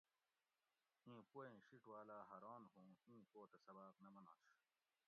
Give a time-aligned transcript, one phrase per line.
[1.07, 4.43] ایں پویٔں شیٹ واۤلاۤ حاۤران ھو اوُں ایں پو تہ سباۤق نہ منںش